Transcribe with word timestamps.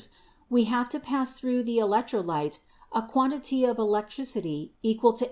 we 0.49 0.63
have 0.63 0.89
to 0.89 0.99
pass 0.99 1.33
through 1.39 1.61
the 1.61 1.77
electrolyte 1.77 2.57
a 2.91 3.03
quantity 3.03 3.63
of 3.63 3.77
electricity 3.77 4.73
equal 4.81 5.13
to 5.13 5.19
8. 5.19 5.19